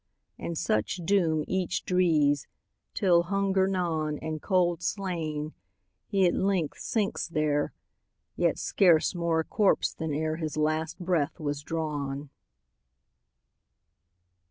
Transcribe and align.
And 0.39 0.57
such 0.57 0.99
doom 1.05 1.43
each 1.47 1.85
drees, 1.85 2.47
Till, 2.95 3.21
hunger 3.21 3.67
gnawn, 3.67 4.17
And 4.17 4.41
cold 4.41 4.81
slain, 4.81 5.53
he 6.07 6.25
at 6.25 6.33
length 6.33 6.79
sinks 6.79 7.27
there, 7.27 7.71
Yet 8.35 8.57
scarce 8.57 9.13
more 9.13 9.41
a 9.41 9.45
corpse 9.45 9.93
than 9.93 10.09
ereHis 10.09 10.57
last 10.57 10.97
breath 10.97 11.39
was 11.39 11.61
drawn. 11.61 12.31